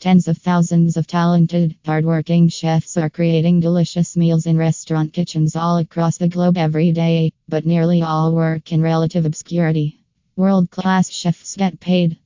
Tens 0.00 0.28
of 0.28 0.38
thousands 0.38 0.96
of 0.96 1.08
talented, 1.08 1.74
hardworking 1.84 2.48
chefs 2.48 2.96
are 2.96 3.10
creating 3.10 3.58
delicious 3.58 4.16
meals 4.16 4.46
in 4.46 4.56
restaurant 4.56 5.12
kitchens 5.12 5.56
all 5.56 5.78
across 5.78 6.18
the 6.18 6.28
globe 6.28 6.56
every 6.56 6.92
day, 6.92 7.32
but 7.48 7.66
nearly 7.66 8.00
all 8.00 8.32
work 8.32 8.70
in 8.70 8.80
relative 8.80 9.26
obscurity. 9.26 9.98
World 10.36 10.70
class 10.70 11.10
chefs 11.10 11.56
get 11.56 11.80
paid. 11.80 12.18